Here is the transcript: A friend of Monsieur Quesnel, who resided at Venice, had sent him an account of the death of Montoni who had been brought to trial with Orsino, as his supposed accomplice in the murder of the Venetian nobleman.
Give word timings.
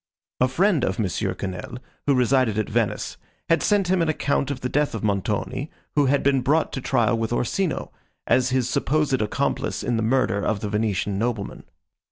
A 0.39 0.47
friend 0.47 0.83
of 0.83 0.97
Monsieur 0.97 1.35
Quesnel, 1.35 1.77
who 2.07 2.15
resided 2.15 2.57
at 2.57 2.67
Venice, 2.71 3.17
had 3.49 3.61
sent 3.61 3.87
him 3.87 4.01
an 4.01 4.09
account 4.09 4.49
of 4.49 4.61
the 4.61 4.67
death 4.67 4.95
of 4.95 5.03
Montoni 5.03 5.69
who 5.93 6.07
had 6.07 6.23
been 6.23 6.41
brought 6.41 6.73
to 6.73 6.81
trial 6.81 7.15
with 7.15 7.31
Orsino, 7.31 7.91
as 8.25 8.49
his 8.49 8.67
supposed 8.67 9.21
accomplice 9.21 9.83
in 9.83 9.97
the 9.97 10.01
murder 10.01 10.43
of 10.43 10.61
the 10.61 10.69
Venetian 10.69 11.19
nobleman. 11.19 11.65